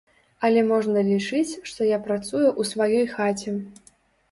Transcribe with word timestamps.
Але 0.47 0.61
можна 0.71 1.03
лічыць, 1.09 1.51
што 1.73 1.81
я 1.91 2.01
працую 2.09 2.47
ў 2.59 2.61
сваёй 2.71 3.07
хаце. 3.15 3.57